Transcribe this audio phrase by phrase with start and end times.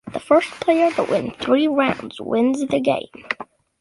[0.11, 3.23] The first player to win three rounds wins the game.